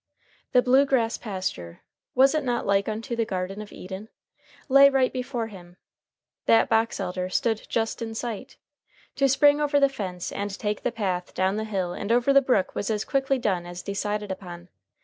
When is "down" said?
11.35-11.57